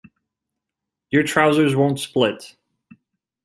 [1.11, 2.55] Your trousers won't split.